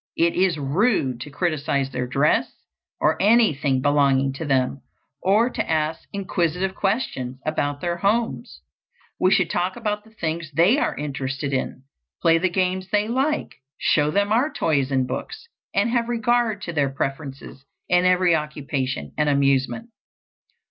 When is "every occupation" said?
18.03-19.11